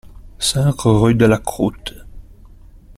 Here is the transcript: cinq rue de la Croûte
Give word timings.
cinq 0.39 0.77
rue 0.81 1.13
de 1.13 1.25
la 1.27 1.37
Croûte 1.37 1.93